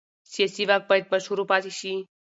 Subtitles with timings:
[0.33, 1.93] سیاسي واک باید مشروع پاتې شي